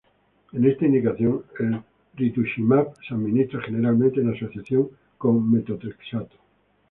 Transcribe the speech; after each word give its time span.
En 0.53 0.65
esta 0.65 0.85
indicación, 0.87 1.43
el 1.59 1.79
rituximab 2.15 2.95
se 3.07 3.13
administra 3.13 3.61
generalmente 3.61 4.19
en 4.19 4.31
asociación 4.33 4.89
con 5.19 5.51
metotrexato. 5.51 6.37